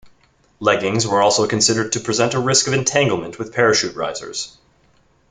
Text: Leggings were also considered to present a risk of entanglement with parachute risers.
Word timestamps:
Leggings 0.59 1.05
were 1.05 1.21
also 1.21 1.45
considered 1.45 1.91
to 1.91 1.99
present 1.99 2.33
a 2.33 2.39
risk 2.39 2.65
of 2.65 2.73
entanglement 2.73 3.37
with 3.37 3.53
parachute 3.53 3.95
risers. 3.95 4.57